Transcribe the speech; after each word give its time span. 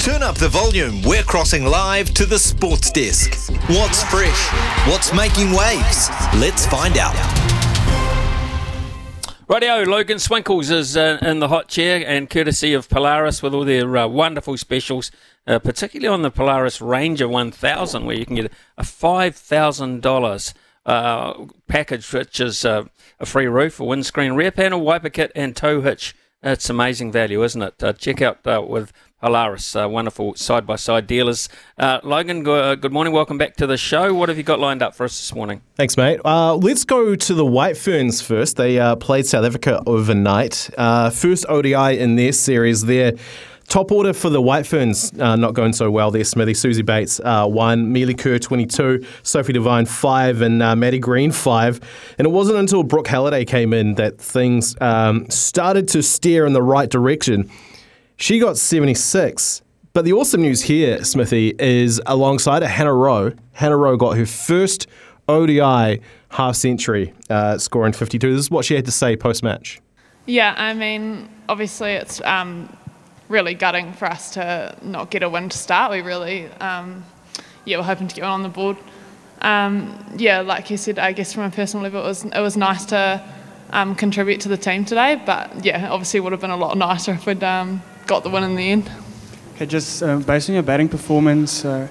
Turn 0.00 0.22
up 0.22 0.38
the 0.38 0.48
volume. 0.48 1.02
We're 1.02 1.22
crossing 1.22 1.66
live 1.66 2.14
to 2.14 2.24
the 2.24 2.38
sports 2.38 2.90
desk. 2.90 3.34
What's 3.68 4.02
fresh? 4.04 4.48
What's 4.88 5.12
making 5.12 5.50
waves? 5.50 6.08
Let's 6.38 6.64
find 6.64 6.96
out. 6.96 7.14
Rightio, 9.46 9.86
Logan 9.86 10.16
Swinkels 10.16 10.70
is 10.70 10.96
uh, 10.96 11.18
in 11.20 11.40
the 11.40 11.48
hot 11.48 11.68
chair, 11.68 12.02
and 12.06 12.30
courtesy 12.30 12.72
of 12.72 12.88
Polaris 12.88 13.42
with 13.42 13.52
all 13.52 13.66
their 13.66 13.94
uh, 13.94 14.08
wonderful 14.08 14.56
specials, 14.56 15.10
uh, 15.46 15.58
particularly 15.58 16.08
on 16.08 16.22
the 16.22 16.30
Polaris 16.30 16.80
Ranger 16.80 17.28
1000, 17.28 18.06
where 18.06 18.16
you 18.16 18.24
can 18.24 18.36
get 18.36 18.50
a 18.78 18.82
$5,000 18.82 20.54
uh, 20.86 21.46
package, 21.68 22.10
which 22.10 22.40
is 22.40 22.64
uh, 22.64 22.84
a 23.18 23.26
free 23.26 23.46
roof, 23.48 23.78
a 23.78 23.84
windscreen 23.84 24.32
rear 24.32 24.50
panel, 24.50 24.80
wiper 24.80 25.10
kit, 25.10 25.30
and 25.34 25.54
tow 25.54 25.82
hitch. 25.82 26.14
It's 26.42 26.70
amazing 26.70 27.12
value, 27.12 27.44
isn't 27.44 27.60
it? 27.60 27.82
Uh, 27.82 27.92
check 27.92 28.22
out 28.22 28.70
with 28.70 28.94
Polaris, 29.20 29.76
uh, 29.76 29.86
wonderful 29.86 30.34
side 30.36 30.66
by 30.66 30.76
side 30.76 31.06
dealers. 31.06 31.50
Uh, 31.76 32.00
Logan, 32.02 32.42
go, 32.42 32.54
uh, 32.54 32.74
good 32.76 32.94
morning. 32.94 33.12
Welcome 33.12 33.36
back 33.36 33.56
to 33.56 33.66
the 33.66 33.76
show. 33.76 34.14
What 34.14 34.30
have 34.30 34.38
you 34.38 34.42
got 34.42 34.58
lined 34.58 34.80
up 34.80 34.94
for 34.94 35.04
us 35.04 35.20
this 35.20 35.34
morning? 35.34 35.60
Thanks, 35.74 35.98
mate. 35.98 36.18
Uh, 36.24 36.54
let's 36.56 36.84
go 36.84 37.14
to 37.14 37.34
the 37.34 37.44
White 37.44 37.76
Ferns 37.76 38.22
first. 38.22 38.56
They 38.56 38.78
uh, 38.78 38.96
played 38.96 39.26
South 39.26 39.44
Africa 39.44 39.82
overnight. 39.86 40.70
Uh, 40.78 41.10
first 41.10 41.44
ODI 41.46 41.98
in 41.98 42.16
their 42.16 42.32
series 42.32 42.86
there. 42.86 43.12
Top 43.70 43.92
order 43.92 44.12
for 44.12 44.30
the 44.30 44.42
White 44.42 44.66
Ferns, 44.66 45.12
uh, 45.20 45.36
not 45.36 45.54
going 45.54 45.72
so 45.72 45.92
well 45.92 46.10
there. 46.10 46.24
Smithy, 46.24 46.54
Suzie 46.54 46.84
Bates, 46.84 47.20
uh, 47.20 47.46
1, 47.46 47.92
Melie 47.92 48.14
Kerr, 48.14 48.36
22, 48.40 49.06
Sophie 49.22 49.52
Devine, 49.52 49.86
5, 49.86 50.42
and 50.42 50.60
uh, 50.60 50.74
Maddie 50.74 50.98
Green, 50.98 51.30
5. 51.30 51.80
And 52.18 52.26
it 52.26 52.30
wasn't 52.30 52.58
until 52.58 52.82
Brooke 52.82 53.06
Halliday 53.06 53.44
came 53.44 53.72
in 53.72 53.94
that 53.94 54.18
things 54.18 54.74
um, 54.80 55.30
started 55.30 55.86
to 55.90 56.02
steer 56.02 56.46
in 56.46 56.52
the 56.52 56.62
right 56.64 56.90
direction. 56.90 57.48
She 58.16 58.40
got 58.40 58.56
76. 58.56 59.62
But 59.92 60.04
the 60.04 60.14
awesome 60.14 60.42
news 60.42 60.62
here, 60.62 61.04
Smithy, 61.04 61.54
is 61.60 62.02
alongside 62.06 62.64
Hannah 62.64 62.92
Rowe, 62.92 63.34
Hannah 63.52 63.76
Rowe 63.76 63.96
got 63.96 64.16
her 64.16 64.26
first 64.26 64.88
ODI 65.28 66.00
half 66.30 66.56
century, 66.56 67.14
uh, 67.28 67.56
scoring 67.56 67.92
52. 67.92 68.32
This 68.32 68.40
is 68.40 68.50
what 68.50 68.64
she 68.64 68.74
had 68.74 68.84
to 68.86 68.90
say 68.90 69.14
post 69.14 69.44
match. 69.44 69.80
Yeah, 70.26 70.54
I 70.56 70.74
mean, 70.74 71.28
obviously 71.48 71.92
it's 71.92 72.20
um, 72.22 72.76
really 73.30 73.54
gutting 73.54 73.92
for 73.94 74.06
us 74.06 74.30
to 74.32 74.76
not 74.82 75.10
get 75.10 75.22
a 75.22 75.28
win 75.28 75.48
to 75.48 75.56
start. 75.56 75.92
We 75.92 76.02
really, 76.02 76.46
um, 76.60 77.04
yeah, 77.64 77.78
we're 77.78 77.84
hoping 77.84 78.08
to 78.08 78.14
get 78.14 78.22
one 78.22 78.32
on 78.32 78.42
the 78.42 78.48
board. 78.50 78.76
Um, 79.40 80.04
yeah, 80.16 80.40
like 80.40 80.68
you 80.68 80.76
said, 80.76 80.98
I 80.98 81.12
guess 81.12 81.32
from 81.32 81.44
a 81.44 81.50
personal 81.50 81.84
level, 81.84 82.02
it 82.02 82.04
was 82.04 82.24
it 82.24 82.40
was 82.40 82.56
nice 82.56 82.84
to 82.86 83.22
um, 83.70 83.94
contribute 83.94 84.40
to 84.42 84.48
the 84.48 84.56
team 84.58 84.84
today. 84.84 85.22
But 85.24 85.64
yeah, 85.64 85.88
obviously 85.90 86.18
it 86.18 86.20
would 86.24 86.32
have 86.32 86.40
been 86.40 86.50
a 86.50 86.56
lot 86.56 86.76
nicer 86.76 87.12
if 87.12 87.24
we'd 87.24 87.42
um, 87.42 87.80
got 88.06 88.22
the 88.22 88.30
win 88.30 88.42
in 88.42 88.56
the 88.56 88.70
end. 88.70 88.90
Okay, 89.54 89.66
just 89.66 90.02
uh, 90.02 90.18
based 90.18 90.50
on 90.50 90.54
your 90.54 90.62
batting 90.62 90.88
performance, 90.88 91.64
uh, 91.64 91.88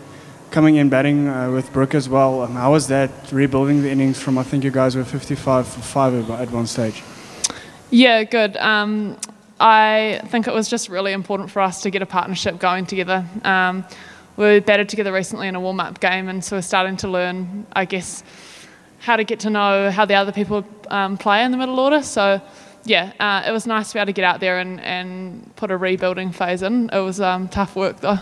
coming 0.51 0.75
in 0.75 0.89
batting 0.89 1.27
uh, 1.27 1.49
with 1.51 1.71
Brooke 1.71 1.95
as 1.95 2.09
well, 2.09 2.41
um, 2.41 2.53
how 2.53 2.71
was 2.71 2.87
that 2.89 3.09
rebuilding 3.31 3.81
the 3.81 3.89
innings 3.89 4.19
from 4.19 4.37
I 4.37 4.43
think 4.43 4.63
you 4.63 4.71
guys 4.71 4.95
were 4.95 5.05
55 5.05 5.67
for 5.67 5.79
5 5.79 6.29
at 6.31 6.51
one 6.51 6.67
stage? 6.67 7.03
Yeah, 7.91 8.23
good. 8.23 8.57
Um, 8.57 9.17
I 9.59 10.21
think 10.27 10.47
it 10.47 10.53
was 10.53 10.69
just 10.69 10.89
really 10.89 11.11
important 11.11 11.51
for 11.51 11.61
us 11.61 11.81
to 11.81 11.89
get 11.89 12.01
a 12.01 12.05
partnership 12.05 12.59
going 12.59 12.85
together. 12.85 13.25
Um, 13.43 13.85
we 14.37 14.59
batted 14.59 14.87
together 14.87 15.11
recently 15.11 15.47
in 15.47 15.55
a 15.55 15.59
warm 15.59 15.79
up 15.79 15.99
game, 15.99 16.29
and 16.29 16.43
so 16.43 16.57
we're 16.57 16.61
starting 16.61 16.95
to 16.97 17.07
learn, 17.09 17.67
I 17.73 17.85
guess, 17.85 18.23
how 18.99 19.17
to 19.17 19.23
get 19.23 19.41
to 19.41 19.49
know 19.49 19.91
how 19.91 20.05
the 20.05 20.15
other 20.15 20.31
people 20.31 20.65
um, 20.89 21.17
play 21.17 21.43
in 21.43 21.51
the 21.51 21.57
middle 21.57 21.79
order. 21.79 22.01
So 22.01 22.41
yeah, 22.85 23.13
uh, 23.19 23.43
it 23.47 23.51
was 23.51 23.67
nice 23.67 23.89
to 23.89 23.95
be 23.95 23.99
able 23.99 24.07
to 24.07 24.13
get 24.13 24.25
out 24.25 24.39
there 24.39 24.59
and, 24.59 24.79
and 24.81 25.55
put 25.55 25.71
a 25.71 25.77
rebuilding 25.77 26.31
phase 26.31 26.61
in. 26.61 26.89
It 26.91 26.99
was 26.99 27.19
um, 27.19 27.47
tough 27.49 27.75
work 27.75 27.99
though. 27.99 28.19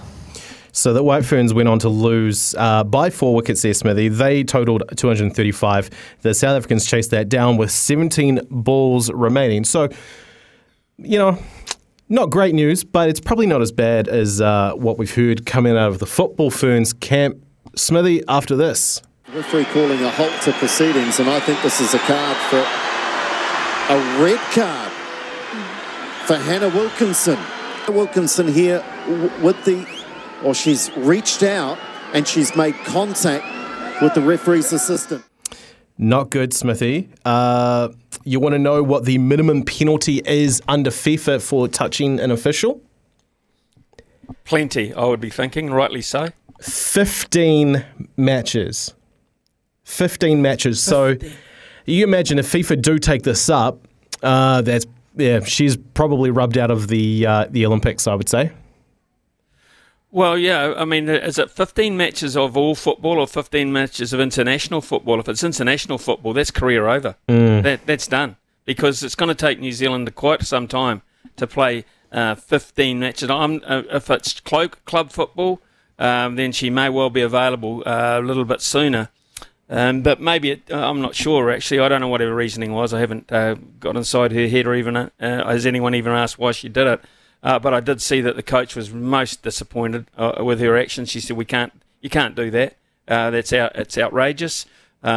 So 0.72 0.94
the 0.94 1.02
White 1.02 1.26
Ferns 1.26 1.56
went 1.56 1.70
on 1.70 1.80
to 1.80 1.90
lose 1.90 2.54
uh, 2.56 2.84
by 2.84 3.10
four 3.10 3.34
wickets 3.34 3.64
there, 3.64 3.74
Smithy. 3.74 4.10
They 4.10 4.44
totaled 4.44 4.84
235. 4.96 5.90
The 6.22 6.34
South 6.36 6.56
Africans 6.56 6.86
chased 6.86 7.10
that 7.12 7.30
down 7.30 7.58
with 7.58 7.72
17 7.72 8.42
balls 8.52 9.12
remaining. 9.12 9.64
So, 9.64 9.90
you 10.98 11.18
know, 11.18 11.38
not 12.10 12.30
great 12.30 12.56
news, 12.56 12.84
but 12.84 13.10
it's 13.10 13.20
probably 13.20 13.46
not 13.46 13.62
as 13.62 13.72
bad 13.72 14.08
as 14.08 14.42
uh, 14.42 14.74
what 14.74 14.98
we've 14.98 15.14
heard 15.14 15.46
coming 15.46 15.78
out 15.78 15.90
of 15.90 16.00
the 16.00 16.06
Football 16.06 16.52
Ferns 16.52 16.94
camp. 16.94 17.44
Smithy, 17.76 18.24
after 18.28 18.56
this. 18.56 19.02
Referee 19.34 19.66
calling 19.66 20.02
a 20.04 20.10
halt 20.10 20.42
to 20.44 20.54
proceedings, 20.54 21.20
and 21.20 21.30
I 21.30 21.40
think 21.42 21.62
this 21.62 21.82
is 21.82 21.94
a 21.94 22.00
card 22.00 22.38
for 22.50 22.60
a 23.94 24.24
red 24.24 24.40
card 24.54 24.92
for 26.26 26.38
Hannah 26.38 26.70
Wilkinson. 26.70 27.38
Wilkinson 27.88 28.48
here 28.48 28.84
with 29.42 29.64
the, 29.66 29.88
or 30.44 30.54
she's 30.54 30.92
reached 30.98 31.44
out 31.44 31.78
and 32.14 32.28
she's 32.28 32.56
made 32.56 32.76
contact 32.86 34.02
with 34.02 34.14
the 34.14 34.22
referee's 34.22 34.74
assistant. 34.74 35.24
Not 35.98 36.30
good, 36.30 36.54
Smithy. 36.54 37.10
Uh, 37.26 37.90
you 38.28 38.40
want 38.40 38.54
to 38.54 38.60
know 38.60 38.84
what 38.84 39.06
the 39.06 39.18
minimum 39.18 39.64
penalty 39.64 40.22
is 40.26 40.62
under 40.68 40.90
FIFA 40.92 41.42
for 41.42 41.68
touching 41.68 42.20
an 42.20 42.32
official? 42.32 42.82
Plenty, 44.44 44.94
I 44.94 45.06
would 45.06 45.22
be 45.22 45.30
thinking, 45.30 45.72
rightly 45.72 46.02
so. 46.02 46.30
15 46.62 47.86
matches. 48.18 48.94
15 49.84 50.42
matches. 50.42 50.84
15. 50.86 51.20
So 51.22 51.28
you 51.86 52.04
imagine 52.04 52.40
if 52.40 52.52
FIFA 52.52 52.82
do 52.82 53.00
take 53.00 53.24
this 53.24 53.50
up, 53.50 53.88
uh, 54.22 54.62
that's 54.62 54.86
yeah, 55.16 55.40
she's 55.44 55.78
probably 55.78 56.30
rubbed 56.30 56.58
out 56.58 56.70
of 56.70 56.88
the 56.90 57.26
uh, 57.26 57.46
the 57.50 57.66
Olympics. 57.66 58.08
I 58.08 58.14
would 58.16 58.30
say. 58.30 58.52
Well, 60.10 60.38
yeah, 60.38 60.74
I 60.78 60.86
mean, 60.86 61.10
is 61.10 61.38
it 61.38 61.52
15 61.52 61.98
matches 61.98 62.38
of 62.38 62.56
all 62.56 62.76
football 62.76 63.20
or 63.20 63.28
15 63.28 63.72
matches 63.74 64.14
of 64.14 64.20
international 64.20 64.82
football? 64.82 65.20
If 65.20 65.28
it's 65.28 65.44
international 65.44 65.98
football, 65.98 66.34
that's 66.34 66.52
career 66.52 66.88
over. 66.88 67.16
Mm. 67.28 67.64
That, 67.64 67.86
that's 67.86 68.08
done 68.08 68.38
because 68.66 69.04
it's 69.04 69.16
going 69.16 69.30
to 69.30 69.36
take 69.36 69.60
New 69.60 69.74
Zealand 69.74 70.14
quite 70.16 70.44
some 70.44 70.68
time 70.68 71.02
to 71.36 71.46
play 71.46 71.84
uh, 72.12 72.36
15 72.36 73.00
matches. 73.00 73.30
I'm, 73.30 73.62
uh, 73.66 73.84
if 73.92 74.10
it's 74.10 74.40
club, 74.40 74.76
club 74.86 75.12
football, 75.12 75.62
um, 76.00 76.36
then 76.36 76.52
she 76.52 76.70
may 76.70 76.90
well 76.90 77.10
be 77.10 77.22
available 77.22 77.84
uh, 77.86 78.20
a 78.20 78.22
little 78.22 78.46
bit 78.46 78.62
sooner. 78.62 79.10
Um, 79.70 80.02
but 80.02 80.22
maybe 80.22 80.52
it, 80.52 80.72
uh, 80.72 80.90
I'm 80.90 81.02
not 81.02 81.16
sure 81.16 81.52
actually. 81.52 81.80
I 81.80 81.90
don't 81.90 82.00
know 82.00 82.08
what 82.08 82.22
her 82.22 82.34
reasoning 82.34 82.72
was. 82.72 82.94
I 82.94 83.00
haven't 83.02 83.30
uh, 83.32 83.56
got 83.80 83.98
inside 83.98 84.32
her 84.32 84.48
head 84.48 84.66
or 84.66 84.76
even 84.76 84.96
uh, 84.96 85.10
has 85.20 85.66
anyone 85.66 85.94
even 85.94 86.14
asked 86.14 86.40
why 86.40 86.54
she 86.54 86.70
did 86.70 86.88
it. 86.88 87.02
Uh, 87.44 87.60
but 87.60 87.74
I 87.74 87.80
did 87.80 88.02
see 88.02 88.22
that 88.22 88.36
the 88.36 88.44
coach 88.44 88.76
was 88.76 88.92
most 88.92 89.44
disappointed 89.44 90.08
uh, 90.18 90.44
with 90.44 90.60
her 90.60 90.78
action. 90.78 91.06
She 91.06 91.20
said, 91.20 91.38
"We 91.38 91.46
can't, 91.46 91.74
you 92.02 92.10
can't 92.10 92.36
do 92.36 92.50
that. 92.52 92.76
Uh, 93.08 93.30
that's 93.30 93.54
out, 93.54 93.76
it's 93.76 93.98
outrageous." 93.98 94.66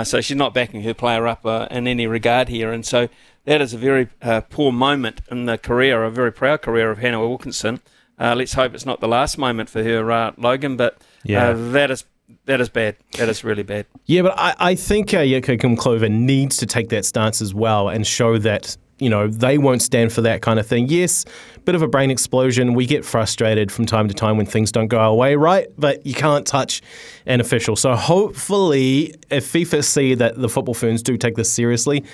so 0.05 0.21
she's 0.21 0.37
not 0.37 0.55
backing 0.55 0.83
her 0.83 0.95
player 0.95 1.27
up 1.27 1.45
in 1.45 1.89
any 1.89 2.07
regard 2.07 2.49
here, 2.49 2.73
and 2.73 2.87
so 2.87 3.09
that 3.45 3.61
is 3.61 3.75
a 3.75 3.79
very 3.79 4.09
poor 4.51 4.71
moment 4.71 5.21
in 5.31 5.47
the 5.47 5.59
career, 5.59 6.05
a 6.05 6.11
very 6.13 6.31
proud 6.31 6.63
career 6.63 6.93
of 6.93 6.99
Hannah 6.99 7.19
Wilkinson. 7.19 7.81
let's 8.19 8.53
hope 8.53 8.73
it's 8.73 8.87
not 8.87 9.01
the 9.01 9.09
last 9.09 9.37
moment 9.37 9.69
for 9.69 9.83
her, 9.83 10.33
Logan. 10.37 10.77
But 10.77 10.99
yeah. 11.25 11.55
that 11.55 11.91
is 11.91 12.05
that 12.47 12.61
is 12.61 12.69
bad. 12.69 12.97
That 13.13 13.29
is 13.29 13.45
really 13.45 13.63
bad. 13.63 13.87
Yeah, 14.07 14.23
but 14.23 14.35
I, 14.39 14.55
I 14.59 14.75
think 14.75 15.13
uh, 15.15 15.19
Jitka 15.19 15.61
Klimková 15.61 16.11
needs 16.11 16.57
to 16.59 16.67
take 16.67 16.89
that 16.91 17.05
stance 17.05 17.41
as 17.41 17.55
well 17.55 17.89
and 17.89 18.07
show 18.07 18.39
that 18.39 18.77
you 19.01 19.09
know 19.11 19.27
they 19.27 19.59
won't 19.59 19.83
stand 19.83 20.13
for 20.13 20.21
that 20.23 20.43
kind 20.43 20.61
of 20.61 20.67
thing. 20.67 20.87
Yes, 20.89 21.25
bit 21.65 21.75
of 21.75 21.83
a 21.83 21.89
brain 21.89 22.11
explosion. 22.11 22.75
We 22.75 22.87
get 22.87 23.05
frustrated 23.05 23.73
from 23.73 23.87
time 23.87 24.09
to 24.09 24.15
time 24.15 24.37
when 24.37 24.47
things 24.47 24.71
don't 24.71 24.89
go 24.89 24.99
our 24.99 25.15
way, 25.15 25.35
right? 25.37 25.69
But 25.79 26.07
you 26.07 26.15
can't 26.15 26.47
touch 26.47 26.83
an 27.27 27.41
official. 27.41 27.77
So 27.77 27.95
hopefully, 27.95 29.15
if 29.31 29.53
FIFA 29.53 29.85
see 29.85 30.15
that 30.15 30.39
the 30.39 30.49
football 30.49 30.75
ferns 30.75 31.03
do 31.03 31.17
take 31.17 31.35
this 31.35 31.51
seriously, 31.51 32.05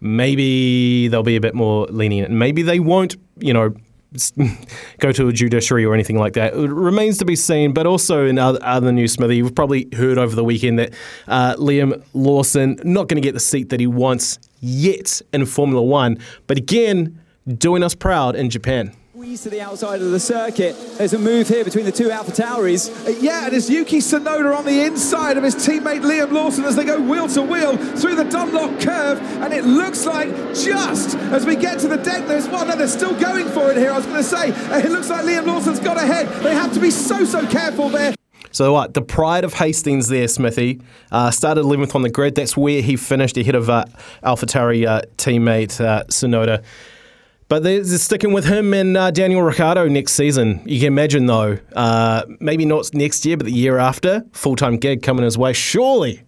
maybe 0.00 1.08
they'll 1.08 1.22
be 1.22 1.36
a 1.36 1.40
bit 1.40 1.54
more 1.54 1.86
lenient. 1.86 2.30
Maybe 2.30 2.62
they 2.62 2.80
won't, 2.80 3.16
you 3.38 3.52
know, 3.52 3.74
go 4.98 5.12
to 5.12 5.28
a 5.28 5.32
judiciary 5.32 5.84
or 5.84 5.94
anything 5.94 6.16
like 6.16 6.34
that. 6.34 6.54
It 6.54 6.70
remains 6.70 7.18
to 7.18 7.24
be 7.24 7.36
seen. 7.36 7.72
But 7.72 7.86
also 7.86 8.26
in 8.26 8.38
other, 8.38 8.58
other 8.62 8.92
news, 8.92 9.12
Smithy, 9.14 9.36
you've 9.36 9.54
probably 9.54 9.88
heard 9.92 10.18
over 10.18 10.36
the 10.36 10.44
weekend 10.44 10.78
that 10.78 10.92
uh, 11.26 11.56
Liam 11.56 12.02
Lawson 12.14 12.78
not 12.84 13.08
going 13.08 13.20
to 13.20 13.26
get 13.26 13.34
the 13.34 13.40
seat 13.40 13.70
that 13.70 13.80
he 13.80 13.86
wants 13.86 14.38
yet 14.64 15.22
in 15.32 15.46
Formula 15.46 15.82
One. 15.82 16.18
But 16.46 16.58
again, 16.58 17.20
doing 17.46 17.82
us 17.82 17.94
proud 17.94 18.36
in 18.36 18.50
Japan 18.50 18.94
to 19.42 19.50
the 19.50 19.60
outside 19.60 20.00
of 20.02 20.10
the 20.10 20.20
circuit. 20.20 20.76
There's 20.98 21.12
a 21.12 21.18
move 21.18 21.48
here 21.48 21.64
between 21.64 21.84
the 21.86 21.92
two 21.92 22.10
Alpha 22.10 22.30
Tauris. 22.30 22.90
Uh, 23.06 23.10
yeah, 23.20 23.46
and 23.46 23.54
it's 23.54 23.70
Yuki 23.70 23.98
Tsunoda 23.98 24.56
on 24.56 24.64
the 24.64 24.82
inside 24.82 25.36
of 25.36 25.42
his 25.42 25.54
teammate 25.54 26.02
Liam 26.02 26.30
Lawson 26.30 26.64
as 26.64 26.76
they 26.76 26.84
go 26.84 27.00
wheel 27.00 27.26
to 27.28 27.42
wheel 27.42 27.76
through 27.76 28.16
the 28.16 28.24
Dunlop 28.24 28.80
curve. 28.80 29.20
And 29.42 29.52
it 29.52 29.64
looks 29.64 30.04
like 30.04 30.28
just 30.54 31.16
as 31.16 31.46
we 31.46 31.56
get 31.56 31.78
to 31.80 31.88
the 31.88 31.96
deck, 31.96 32.26
there's 32.26 32.48
one. 32.48 32.68
No, 32.68 32.76
they're 32.76 32.86
still 32.86 33.18
going 33.18 33.48
for 33.48 33.70
it 33.70 33.76
here. 33.76 33.92
I 33.92 33.96
was 33.96 34.06
going 34.06 34.18
to 34.18 34.24
say, 34.24 34.50
uh, 34.70 34.78
it 34.78 34.90
looks 34.90 35.10
like 35.10 35.24
Liam 35.24 35.46
Lawson's 35.46 35.80
got 35.80 35.96
ahead. 35.96 36.28
They 36.42 36.54
have 36.54 36.72
to 36.74 36.80
be 36.80 36.90
so, 36.90 37.24
so 37.24 37.46
careful 37.46 37.88
there. 37.88 38.14
So 38.54 38.72
what? 38.72 38.94
The 38.94 39.02
pride 39.02 39.42
of 39.42 39.54
Hastings 39.54 40.06
there, 40.06 40.28
Smithy, 40.28 40.80
uh, 41.10 41.32
started 41.32 41.64
11th 41.64 41.96
on 41.96 42.02
the 42.02 42.08
grid. 42.08 42.36
That's 42.36 42.56
where 42.56 42.82
he 42.82 42.94
finished 42.94 43.36
ahead 43.36 43.56
of 43.56 43.68
uh, 43.68 43.84
AlphaTauri 44.22 44.86
uh, 44.86 45.02
teammate 45.16 45.84
uh, 45.84 46.04
Tsunoda. 46.04 46.62
But 47.48 47.64
they're, 47.64 47.82
sticking 47.84 48.32
with 48.32 48.44
him 48.44 48.72
and 48.72 48.96
uh, 48.96 49.10
Daniel 49.10 49.42
Ricciardo 49.42 49.88
next 49.88 50.12
season. 50.12 50.62
You 50.66 50.78
can 50.78 50.86
imagine, 50.86 51.26
though, 51.26 51.58
uh, 51.74 52.22
maybe 52.38 52.64
not 52.64 52.94
next 52.94 53.26
year, 53.26 53.36
but 53.36 53.46
the 53.46 53.52
year 53.52 53.78
after, 53.78 54.24
full 54.32 54.54
time 54.54 54.76
gig 54.76 55.02
coming 55.02 55.24
his 55.24 55.36
way, 55.36 55.52
surely. 55.52 56.22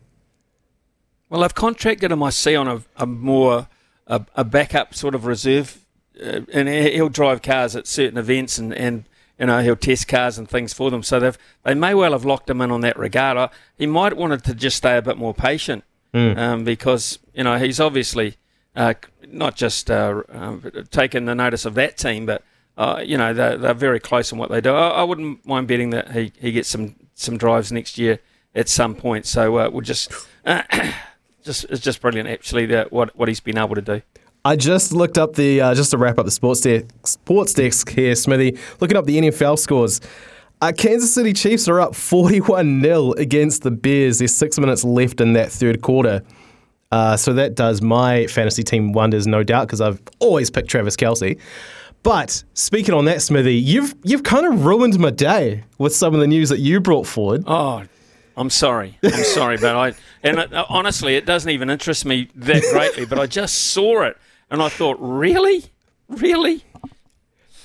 Well, 1.29 1.45
I've 1.45 1.55
contracted 1.55 2.11
him, 2.11 2.25
I 2.25 2.31
see, 2.31 2.57
on 2.57 2.67
a, 2.67 2.83
a 2.97 3.07
more 3.07 3.69
a, 4.09 4.27
a 4.35 4.43
backup 4.43 4.97
sort 4.97 5.15
of 5.15 5.27
reserve, 5.27 5.79
uh, 6.21 6.41
and 6.53 6.69
he- 6.69 6.93
he'll 6.95 7.09
drive 7.09 7.41
cars 7.41 7.77
at 7.77 7.87
certain 7.87 8.19
events 8.19 8.59
and, 8.59 8.75
and 8.75 9.05
you 9.39 9.47
know 9.47 9.63
he'll 9.63 9.77
test 9.77 10.09
cars 10.09 10.39
and 10.39 10.49
things 10.49 10.73
for 10.73 10.91
them. 10.91 11.03
So 11.03 11.21
they've 11.21 11.39
they 11.65 11.75
may 11.75 11.95
well 11.95 12.13
have 12.13 12.25
locked 12.25 12.49
him 12.49 12.61
in 12.61 12.71
on 12.71 12.81
that 12.83 12.99
regard. 12.99 13.37
I, 13.37 13.49
he 13.77 13.87
might 13.87 14.17
wanted 14.17 14.45
to 14.45 14.55
just 14.55 14.77
stay 14.77 14.97
a 14.97 15.03
bit 15.03 15.17
more 15.17 15.35
patient 15.35 15.85
um, 16.39 16.65
because 16.65 17.19
you 17.35 17.45
know 17.45 17.59
he's 17.59 17.81
obviously 17.81 18.37
uh, 18.75 18.95
not 19.29 19.57
just 19.57 19.91
uh, 19.91 20.23
um, 20.31 20.63
taken 20.91 21.27
the 21.27 21.35
notice 21.35 21.65
of 21.65 21.75
that 21.75 21.97
team, 21.97 22.27
but 22.27 22.43
uh, 22.79 23.03
you 23.05 23.19
know 23.19 23.35
they're, 23.35 23.59
they're 23.59 23.75
very 23.75 24.01
close 24.01 24.33
in 24.33 24.39
what 24.39 24.51
they 24.51 24.61
do. 24.61 24.71
I, 24.73 24.89
I 24.89 25.03
wouldn't 25.03 25.45
mind 25.47 25.69
betting 25.69 25.91
that 25.91 26.13
he, 26.13 26.33
he 26.39 26.53
gets 26.53 26.69
some 26.69 26.97
some 27.15 27.37
drives 27.37 27.71
next 27.73 27.99
year 27.99 28.21
at 28.55 28.69
some 28.69 28.95
point. 28.95 29.27
So 29.27 29.59
uh, 29.59 29.71
we'll 29.71 29.83
just. 29.83 30.13
just 31.47 31.65
it's 31.71 31.81
just 31.81 32.01
brilliant 32.03 32.29
actually 32.29 32.67
that 32.67 32.93
what 32.93 33.17
what 33.17 33.29
he's 33.29 33.41
been 33.41 33.57
able 33.57 33.75
to 33.75 33.81
do. 33.81 34.03
I 34.47 34.55
just 34.55 34.93
looked 34.93 35.19
up 35.19 35.35
the, 35.35 35.61
uh, 35.61 35.75
just 35.75 35.91
to 35.91 35.99
wrap 35.99 36.21
up 36.21 36.25
the 36.25 36.31
sports 36.31 36.61
desk, 36.61 36.87
sports 37.05 37.53
desk 37.53 37.91
here, 37.91 38.15
Smithy, 38.15 38.57
looking 38.79 38.97
up 38.97 39.05
the 39.05 39.19
NFL 39.19 39.59
scores. 39.59 40.01
Uh, 40.61 40.71
Kansas 40.71 41.13
City 41.13 41.33
Chiefs 41.33 41.67
are 41.67 41.81
up 41.81 41.97
41 41.97 42.81
0 42.81 43.13
against 43.15 43.65
the 43.65 43.73
Bears. 43.73 44.21
There's 44.21 44.33
six 44.33 44.57
minutes 44.57 44.85
left 44.85 45.21
in 45.21 45.33
that 45.33 45.51
third 45.51 45.83
quarter. 45.83 46.23
Uh, 46.93 47.17
so 47.17 47.33
that 47.33 47.57
does 47.57 47.83
my 47.83 48.29
fantasy 48.29 48.63
team 48.63 48.93
wonders, 48.93 49.27
no 49.27 49.43
doubt, 49.43 49.67
because 49.67 49.81
I've 49.81 50.01
always 50.21 50.49
picked 50.49 50.69
Travis 50.69 50.97
Kelce. 50.97 51.41
But 52.05 52.45
speaking 52.55 52.95
on 52.95 53.07
that, 53.07 53.23
Smithy, 53.23 53.57
you've 53.57 53.97
you've 54.05 54.23
kind 54.23 54.47
of 54.47 54.65
ruined 54.65 54.97
my 55.01 55.11
day 55.11 55.65
with 55.79 55.93
some 55.93 56.15
of 56.15 56.21
the 56.21 56.29
news 56.29 56.51
that 56.51 56.61
you 56.61 56.79
brought 56.81 57.09
forward. 57.09 57.43
Oh, 57.49 57.83
I'm 58.37 58.51
sorry, 58.51 58.97
I'm 59.03 59.25
sorry, 59.25 59.57
but 59.57 59.75
I 59.75 59.95
and 60.23 60.39
it, 60.39 60.53
honestly, 60.55 61.17
it 61.17 61.27
doesn't 61.27 61.51
even 61.51 61.69
interest 61.69 62.05
me 62.05 62.29
that 62.37 62.63
greatly. 62.71 63.07
But 63.07 63.19
I 63.19 63.27
just 63.27 63.73
saw 63.73 64.03
it 64.03 64.17
and 64.51 64.63
I 64.63 64.69
thought, 64.69 64.97
really, 65.01 65.65
really. 66.09 66.65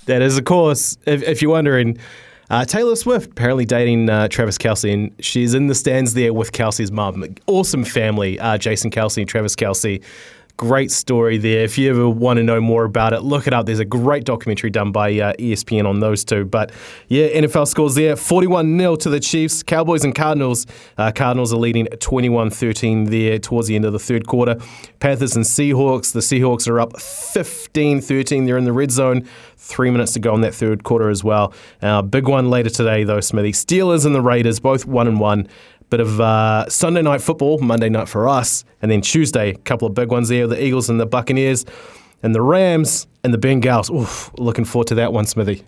That 0.06 0.22
is, 0.22 0.38
of 0.38 0.46
course, 0.46 0.98
if, 1.06 1.22
if 1.24 1.42
you're 1.42 1.52
wondering, 1.52 1.98
uh, 2.50 2.66
Taylor 2.66 2.96
Swift 2.96 3.32
apparently 3.32 3.66
dating 3.66 4.10
uh, 4.10 4.28
Travis 4.28 4.58
Kelce, 4.58 4.94
and 4.94 5.14
she's 5.24 5.54
in 5.54 5.68
the 5.68 5.76
stands 5.76 6.16
there 6.16 6.34
with 6.34 6.52
Kelce's 6.52 6.92
mum. 6.92 7.24
Awesome 7.48 7.86
family, 7.86 8.40
uh, 8.40 8.58
Jason 8.58 8.92
Kelce 8.92 9.20
and 9.20 9.30
Travis 9.30 9.56
Kelce. 9.56 10.04
Great 10.58 10.92
story 10.92 11.38
there. 11.38 11.64
If 11.64 11.78
you 11.78 11.90
ever 11.90 12.10
want 12.10 12.38
to 12.38 12.44
know 12.44 12.62
more 12.62 12.84
about 12.84 13.14
it, 13.14 13.22
look 13.22 13.48
it 13.48 13.54
up. 13.54 13.66
There's 13.66 13.80
a 13.80 13.86
great 13.86 14.26
documentary 14.26 14.70
done 14.70 14.92
by 14.92 15.12
uh, 15.20 15.34
ESPN 15.34 15.88
on 15.88 16.00
those 16.00 16.24
two. 16.24 16.46
But 16.46 16.72
yeah, 17.08 17.28
NFL 17.30 17.68
scores 17.68 17.96
there 17.96 18.16
41 18.16 18.78
0 18.78 18.96
to 18.98 19.10
the 19.10 19.20
Chiefs. 19.20 19.64
Cowboys 19.64 20.04
and 20.04 20.14
Cardinals. 20.14 20.68
Uh, 20.98 21.12
Cardinals 21.12 21.54
are 21.54 21.58
leading 21.58 21.88
21 21.88 22.50
13 22.50 23.06
there 23.06 23.40
towards 23.40 23.68
the 23.68 23.76
end 23.76 23.86
of 23.86 23.94
the 23.94 24.00
third 24.00 24.28
quarter. 24.28 24.58
Panthers 25.00 25.36
and 25.36 25.46
Seahawks. 25.46 26.14
The 26.14 26.20
Seahawks 26.20 26.68
are 26.68 26.80
up 26.80 27.00
15 27.00 28.02
13. 28.02 28.46
They're 28.46 28.58
in 28.58 28.66
the 28.66 28.74
red 28.74 28.92
zone. 28.92 29.28
Three 29.58 29.90
minutes 29.92 30.14
to 30.14 30.20
go 30.20 30.36
in 30.36 30.42
that 30.42 30.54
third 30.54 30.84
quarter 30.84 31.10
as 31.10 31.24
well. 31.24 31.54
Uh, 31.82 32.02
big 32.02 32.28
one 32.28 32.50
later 32.50 32.70
today, 32.70 33.04
though, 33.04 33.20
Smithy. 33.20 33.52
Steelers 33.52 34.06
and 34.06 34.14
the 34.14 34.22
Raiders, 34.22 34.60
both 34.60 34.86
1 34.86 35.08
and 35.08 35.20
1 35.20 35.48
bit 35.92 36.00
of 36.00 36.22
uh, 36.22 36.68
Sunday 36.70 37.02
night 37.02 37.22
football, 37.22 37.60
Monday 37.60 37.90
night 37.90 38.08
for 38.08 38.28
us, 38.28 38.64
and 38.82 38.90
then 38.90 39.02
Tuesday, 39.02 39.50
a 39.50 39.58
couple 39.58 39.88
of 39.88 39.94
big 39.94 40.10
ones 40.10 40.30
there 40.30 40.48
the 40.48 40.64
Eagles 40.64 40.90
and 40.90 41.00
the 41.00 41.06
Buccaneers, 41.06 41.66
and 42.24 42.34
the 42.34 42.42
Rams 42.42 43.08
and 43.24 43.34
the 43.34 43.38
Bengals. 43.38 43.94
Oof, 43.94 44.32
looking 44.38 44.66
forward 44.66 44.88
to 44.88 44.96
that 44.96 45.14
one, 45.14 45.26
Smithy. 45.26 45.64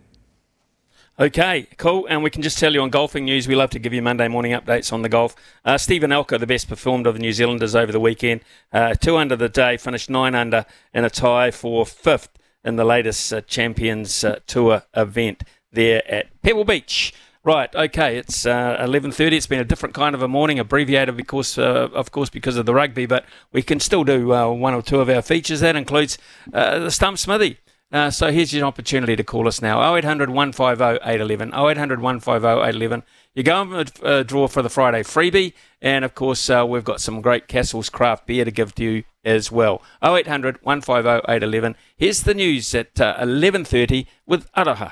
Okay, 1.19 1.67
cool. 1.77 2.07
And 2.09 2.23
we 2.23 2.31
can 2.31 2.41
just 2.41 2.57
tell 2.57 2.73
you 2.73 2.81
on 2.81 2.89
golfing 2.89 3.25
news, 3.25 3.47
we 3.47 3.53
love 3.53 3.69
to 3.71 3.79
give 3.79 3.93
you 3.93 4.01
Monday 4.01 4.27
morning 4.27 4.53
updates 4.53 4.91
on 4.91 5.03
the 5.03 5.09
golf. 5.09 5.35
Uh, 5.63 5.77
Steven 5.77 6.09
Alker, 6.09 6.39
the 6.39 6.47
best 6.47 6.67
performed 6.67 7.05
of 7.05 7.13
the 7.13 7.19
New 7.19 7.33
Zealanders 7.33 7.75
over 7.75 7.91
the 7.91 7.99
weekend, 7.99 8.41
uh, 8.71 8.95
two 8.95 9.17
under 9.17 9.35
the 9.35 9.49
day, 9.49 9.77
finished 9.77 10.09
nine 10.09 10.33
under 10.33 10.65
in 10.91 11.05
a 11.05 11.11
tie 11.11 11.51
for 11.51 11.85
fifth 11.85 12.29
in 12.63 12.77
the 12.77 12.85
latest 12.85 13.31
uh, 13.31 13.41
Champions 13.41 14.23
uh, 14.23 14.39
Tour 14.47 14.83
event 14.95 15.43
there 15.71 16.01
at 16.11 16.41
Pebble 16.41 16.65
Beach. 16.65 17.13
Right, 17.45 17.75
okay, 17.75 18.15
it's 18.15 18.45
uh, 18.45 18.77
11.30. 18.79 19.33
It's 19.33 19.47
been 19.47 19.59
a 19.59 19.65
different 19.65 19.93
kind 19.93 20.15
of 20.15 20.21
a 20.21 20.29
morning, 20.29 20.59
abbreviated 20.59 21.17
because, 21.17 21.57
uh, 21.57 21.89
of 21.93 22.09
course, 22.09 22.29
because 22.29 22.55
of 22.55 22.65
the 22.65 22.73
rugby, 22.73 23.05
but 23.05 23.25
we 23.51 23.61
can 23.61 23.81
still 23.81 24.05
do 24.05 24.33
uh, 24.33 24.49
one 24.49 24.73
or 24.73 24.81
two 24.81 25.01
of 25.01 25.09
our 25.09 25.21
features. 25.21 25.59
That 25.59 25.75
includes 25.75 26.17
uh, 26.53 26.79
the 26.79 26.89
Stump 26.89 27.17
Smithy. 27.17 27.57
Uh, 27.91 28.09
so 28.09 28.31
here's 28.31 28.53
your 28.53 28.65
opportunity 28.65 29.17
to 29.17 29.25
call 29.25 29.47
us 29.47 29.61
now 29.61 29.93
0800 29.93 30.29
150 30.29 31.05
811. 31.05 31.49
0800 31.53 32.01
150 32.01 32.47
811. 32.47 33.03
You 33.35 33.43
go 33.43 33.61
and 33.61 33.91
uh, 34.01 34.23
draw 34.23 34.47
for 34.47 34.61
the 34.61 34.69
Friday 34.69 35.03
freebie, 35.03 35.53
and 35.81 36.05
of 36.05 36.15
course, 36.15 36.49
uh, 36.49 36.65
we've 36.67 36.85
got 36.85 37.01
some 37.01 37.19
great 37.19 37.49
Castles 37.49 37.89
craft 37.89 38.25
beer 38.25 38.45
to 38.45 38.51
give 38.51 38.73
to 38.75 38.83
you 38.83 39.03
as 39.25 39.51
well. 39.51 39.81
0800 40.01 40.59
150 40.63 41.29
811. 41.29 41.75
Here's 41.97 42.23
the 42.23 42.33
news 42.33 42.73
at 42.73 43.01
uh, 43.01 43.17
11.30 43.17 44.05
with 44.25 44.51
Araha. 44.53 44.91